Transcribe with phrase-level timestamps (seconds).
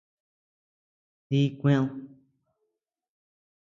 [1.29, 1.87] Dí kúëd.